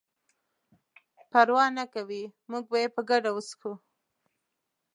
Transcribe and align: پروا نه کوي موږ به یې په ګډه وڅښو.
پروا 1.31 1.65
نه 1.77 1.85
کوي 1.93 2.23
موږ 2.49 2.63
به 2.71 2.77
یې 2.83 2.87
په 2.95 3.01
ګډه 3.09 3.29
وڅښو. 3.33 3.73